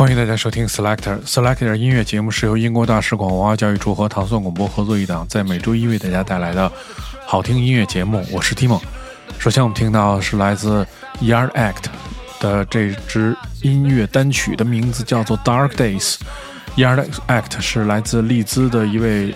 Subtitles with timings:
[0.00, 6.72] 欢迎大家收听 Selector Selector 音乐节目，是由英国大使馆文化教育处和唐宋广播合作一档，在每周一为大家带来的
[7.26, 8.24] 好听音乐节目。
[8.32, 8.80] 我是 Timo。
[9.38, 10.86] 首先，我们听到是来自
[11.20, 11.84] Yard Act
[12.40, 16.14] 的这支音乐单曲，的名字叫做《Dark Days》。
[16.76, 19.34] Yard Act 是来自利兹的一位，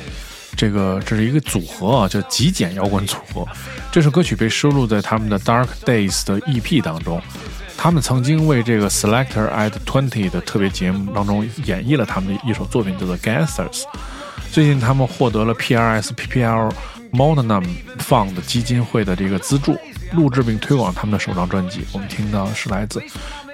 [0.56, 3.46] 这个这是一个组合啊，叫极简摇滚组合。
[3.92, 7.20] 这首歌曲被收录在他们的《Dark Days》的 EP 当中。
[7.84, 13.82] 他们曾经为这个 Selector at Twenty 的特别节目当中演绎了他们的一首作品，叫做《Gangsters》。
[14.50, 16.72] 最近，他们获得了 PRS PPL
[17.12, 17.62] Modenum
[17.98, 19.78] Fund 基金会的这个资助，
[20.12, 21.84] 录制并推广他们的首张专辑。
[21.92, 23.02] 我们听到的是来自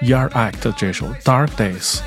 [0.01, 1.99] YAR ACT 这首《Dark Days》。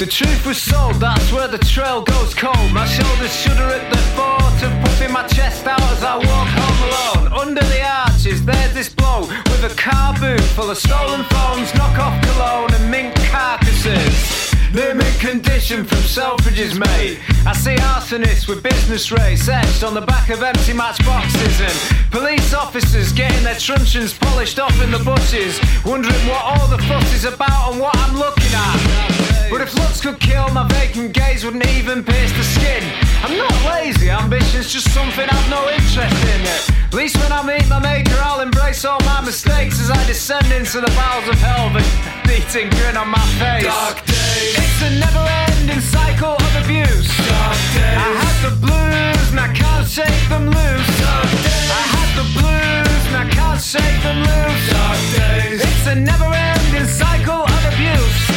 [0.00, 2.72] The truth was sold, that's where the trail goes cold.
[2.72, 6.80] My shoulders shudder at the thought of puffing my chest out as I walk home
[6.88, 7.48] alone.
[7.48, 12.16] Under the arches, there's this blow with a car boot full of stolen phones, knockoff
[12.32, 14.54] cologne, and mink carcasses.
[14.72, 17.20] Mint condition from Selfridges, mate.
[17.44, 22.54] I see arsonists with business rates etched on the back of empty matchboxes and police
[22.54, 27.26] officers getting their truncheons polished off in the bushes, wondering what all the fuss is
[27.26, 29.29] about and what I'm looking at.
[29.50, 32.84] But if looks could kill, my vacant gaze wouldn't even pierce the skin.
[33.26, 36.40] I'm not lazy, ambition's just something I've no interest in.
[36.46, 40.46] At least when I meet my maker, I'll embrace all my mistakes as I descend
[40.52, 41.82] into the bowels of hell, but
[42.30, 43.66] beating grin on my face.
[43.66, 44.54] Dark days.
[44.54, 47.10] It's a never-ending cycle of abuse.
[47.18, 47.98] Dark days.
[47.98, 50.90] I had the blues and I can't shake them loose.
[51.02, 51.70] Dark days.
[51.74, 54.62] I had the blues and I can't shake them loose.
[54.70, 55.58] Dark days.
[55.58, 58.29] It's a never-ending cycle of abuse.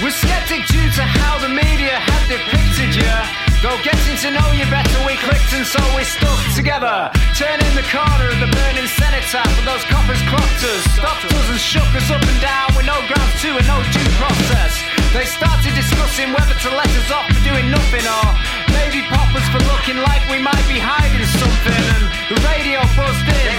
[0.00, 3.16] We're skeptic due to how the media had depicted you.
[3.60, 7.12] Though getting to know you better, we clicked and so we stuck together.
[7.36, 10.80] Turning the corner of the burning cenotaph with those coppers clocked us.
[10.96, 14.08] Stopped us and shook us up and down with no grounds to and no due
[14.16, 14.72] process.
[15.12, 18.28] They started discussing whether to let us off for doing nothing or
[18.72, 21.76] maybe pop us for looking like we might be hiding something.
[21.76, 23.50] And the radio buzzed in.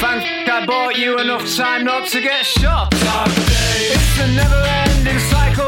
[0.00, 2.88] Thank I bought you enough time not to get shot.
[2.92, 5.67] It's a never ending cycle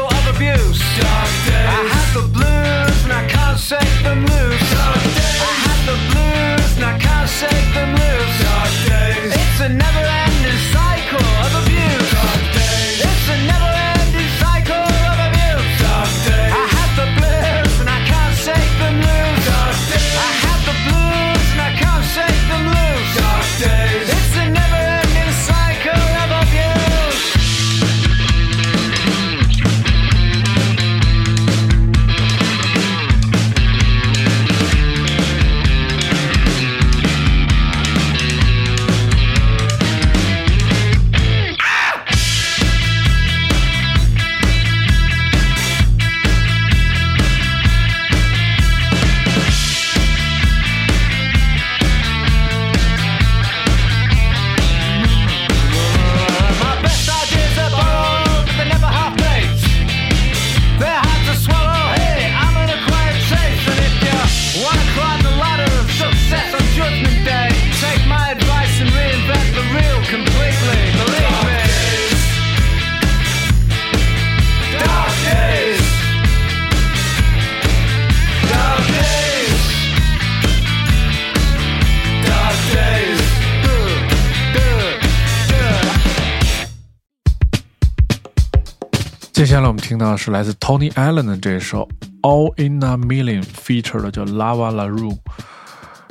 [89.61, 91.87] 下来我们听到的是来自 Tony Allen 的这首
[92.21, 95.15] 《All in a Million》，feature 的叫 Lava La Rue。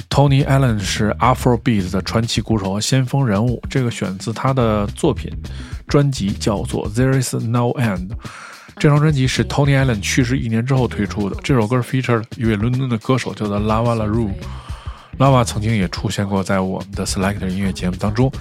[0.08, 5.32] Tony Allen 是 Afrobeat 的传奇鼓手和先锋人物，这个选自他的作品
[5.88, 8.08] 专辑叫做《There Is No End》。
[8.76, 11.34] 这张专辑是 Tony Allen 去世一年之后推出的。
[11.42, 14.30] 这首歌 feature 了一位伦敦的歌手叫做 Lava La Rue。
[15.18, 18.32] Lava 曾经也出现过在我们的 Selector 音乐节目当中，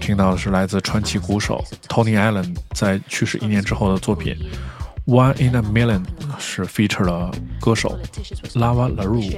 [0.00, 4.36] 听到的是来自传奇鼓手 Tony Allen 在去世一年之后的作品
[5.12, 6.02] 《One in a Million》，
[6.38, 7.30] 是 feature 了
[7.60, 7.96] 歌手
[8.54, 9.36] Lava Larue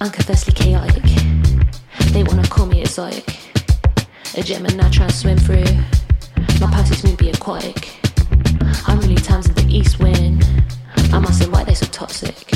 [0.00, 1.02] Unconfessedly chaotic.
[2.12, 3.36] They wanna call me exotic.
[4.36, 5.64] A Gemini trying to swim through.
[6.60, 7.88] My seems to be aquatic.
[8.86, 10.46] I'm really times in the east wind.
[11.12, 12.46] I must say why they so toxic.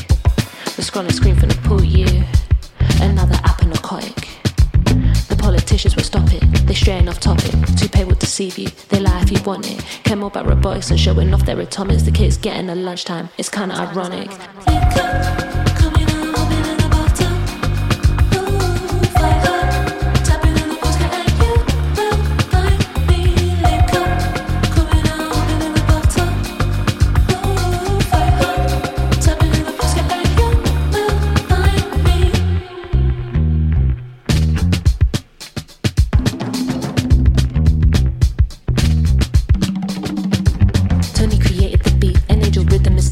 [0.77, 2.25] The scrolling screen from the pool you
[3.01, 4.29] Another app and narcotic.
[5.29, 6.43] The politicians will stop it.
[6.67, 7.51] They straying off topic.
[7.77, 8.69] Toupee will deceive you.
[8.89, 9.81] They lie if you want it.
[10.05, 12.05] Care more about robotics and showing off their atomics.
[12.05, 13.31] The kids getting a lunchtime.
[13.37, 14.31] It's kinda ironic.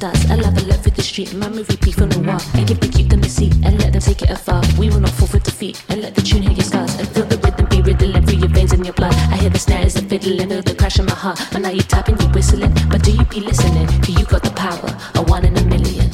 [0.00, 0.31] Starts.
[0.31, 2.41] I love a love for the street, my movie beef on the wall.
[2.55, 4.62] And give the cute them a seat and let them take it afar.
[4.79, 7.26] We will not fall for defeat and let the tune hit your scars and feel
[7.26, 9.14] the rhythm be riddling through your veins and your blood.
[9.32, 11.38] I hear the snares and fiddling, feel the crash in my heart.
[11.55, 13.88] And now you tapping, you whistling, but do you be listening?
[14.05, 16.10] Cause you got the power, a one in a million.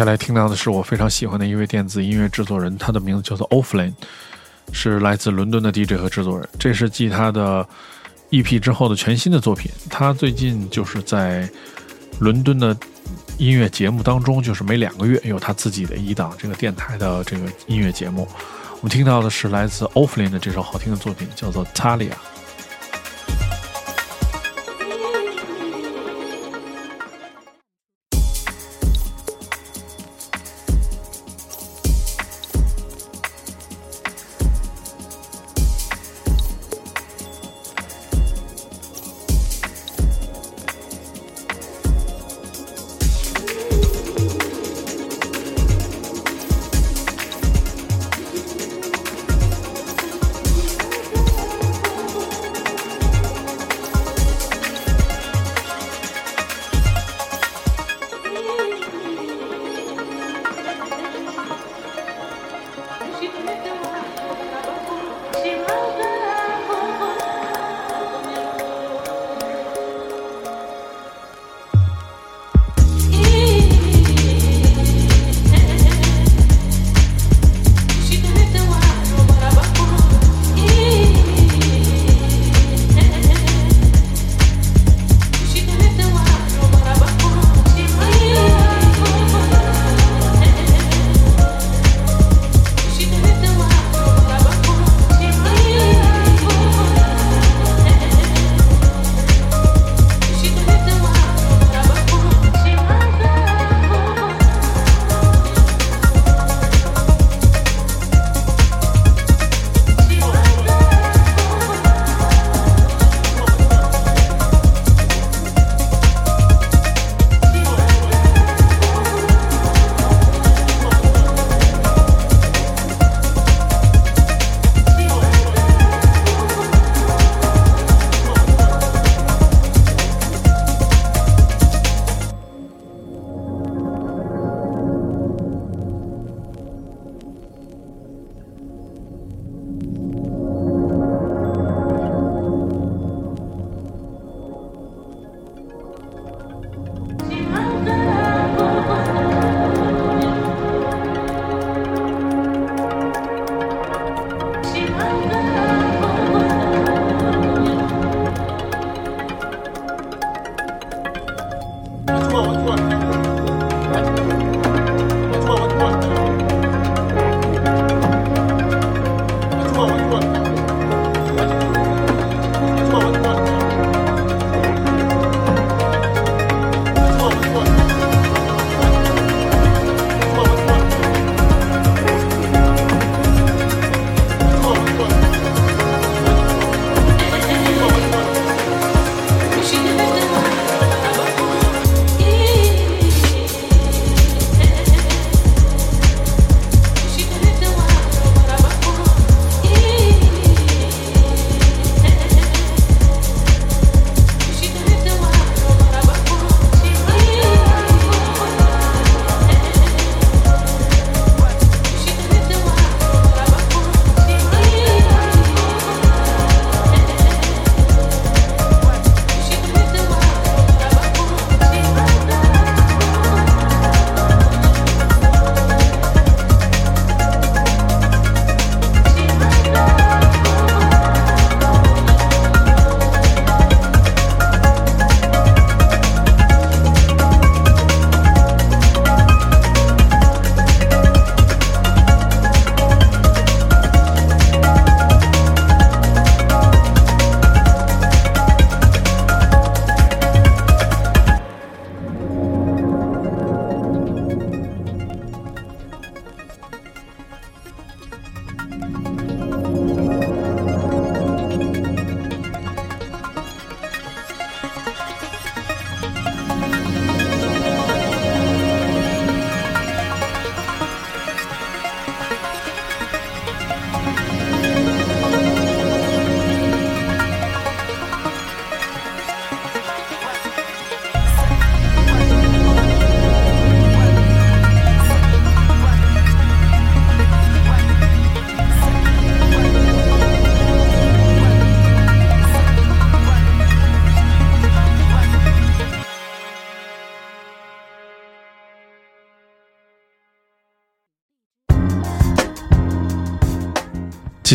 [0.00, 3.92] 接下来听到的是我非常喜欢的一位电子音乐制作人，他的名字叫做 Offlane，
[4.72, 6.48] 是来自伦敦的 DJ 和制作人。
[6.58, 7.68] 这是继他的
[8.30, 9.70] EP 之后的全新的作品。
[9.90, 11.46] 他最近就是在
[12.18, 12.74] 伦敦的
[13.36, 18.26] 音乐节目当中，就是每两个月有他自己的一档这个电台的这个音乐节目。
[18.76, 22.12] 我们听到的是来自 Offlane 的这首好听的作品，叫做 Talia。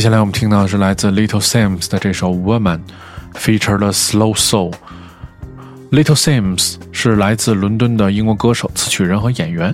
[0.06, 2.80] 接下来我们听到的是来自 Little Sims 的这首《Woman》
[3.40, 4.72] ，featured Slow Soul。
[5.90, 9.74] Little Sims 是来自伦敦的英国歌手、词曲人和演员，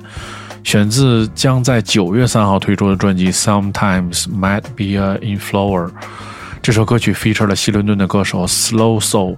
[0.63, 5.87] 选自将在九月三号推出的专辑《Sometimes Might Be a Inflower》。
[6.61, 9.35] 这首歌曲 featured 了西伦敦的歌手 Slow Soul。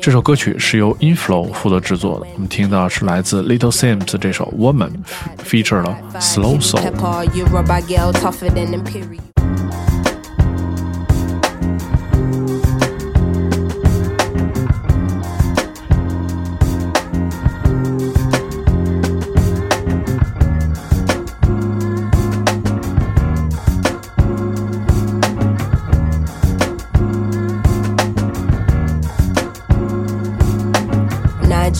[0.00, 2.26] 这首歌曲是由 Inflow 负责制作的。
[2.34, 4.90] 我们听到是来自 Little Sims 这首《Woman》
[5.46, 6.82] ，featured 了 Slow Soul。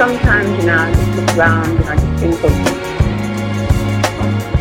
[0.00, 2.52] sometimes, you know, I just look around and I just think of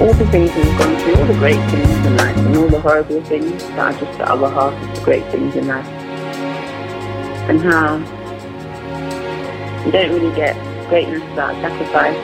[0.01, 2.81] all the things we've gone through, all the great things in life, and all the
[2.81, 5.87] horrible things that are just the other half of the great things in life.
[7.47, 7.99] And how
[9.85, 10.57] you don't really get
[10.89, 12.17] greatness without sacrifice.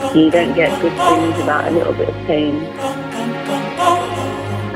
[0.00, 2.54] And You don't get good things without a little bit of pain.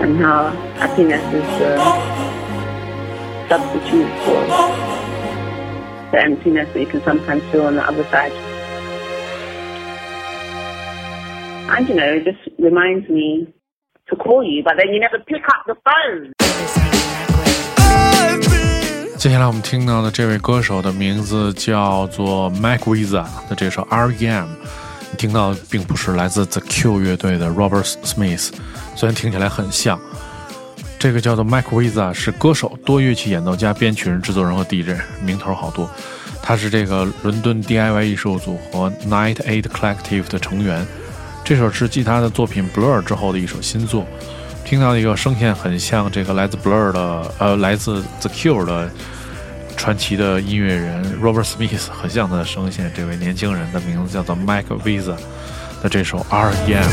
[0.00, 1.78] And how happiness is the
[3.48, 4.87] substitute for
[6.10, 8.32] the emptiness that you can sometimes feel on the other side.
[11.70, 13.46] And you know, it just reminds me
[14.08, 16.32] to call you, but then you never pick up the phone.
[19.18, 24.46] 接下来我们听到的这位歌手的名字叫做 Mac Visa 的这首 REM，
[25.10, 28.52] 你听到并不是来自 The Cure 乐队的 Robert Smith，
[28.94, 30.00] 虽然听起来很像。
[30.98, 35.88] 这个叫做 Mike Visa，是歌手、多乐器演奏家、编曲人、制作人和 DJ，名头好多。
[36.42, 40.84] 他是这个伦敦 DIY 艺术组合 Night Eight Collective 的成员。
[41.44, 44.04] 这首是继他的作品 Blur 之后的一首新作。
[44.64, 48.90] 听到一个声线很像这个来自 Blur 的，呃，来自 The Cure 的
[49.76, 52.90] 传奇的音乐人 Robert Smith，很像他的声线。
[52.94, 55.14] 这位年轻人的名字叫做 Mike Visa
[55.82, 56.88] 的这首 R.E.M。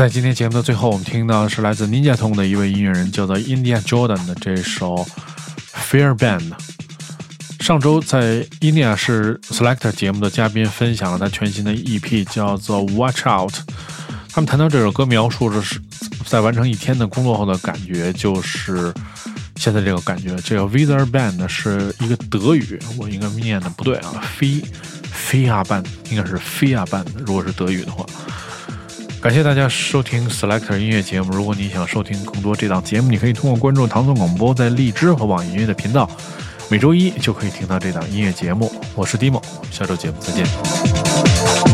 [0.00, 5.06] 在今天节目的最后，我们听到的是来自 Ninja Tone 的一位音乐人，叫做 India Jordan 的这首
[5.74, 6.52] Fair Band。
[7.60, 13.52] 上周在 India 是 Selector 节目的嘉宾分享了他全新的 EP，叫做 Watch Out。
[14.30, 15.78] 他们谈到这首歌，描述的是
[16.24, 18.90] 在完成一天的工作后的感觉，就是
[19.56, 20.34] 现在这个感觉。
[20.36, 24.62] 这个 Weather Band 是一个德语，我应该念的不对啊，菲
[25.12, 28.06] 菲亚 band 应该是菲亚 band，如果是德语的话。
[29.20, 31.30] 感谢大家收听 Selector 音乐节目。
[31.36, 36.10] 如果你想收听更多这档节目，你可以通过关注唐宋广播在荔枝和网易音乐的频道，
[36.70, 38.72] 每周一就可以听到这档音乐节目。
[38.94, 41.69] 我是 Dimo，下周节目再见。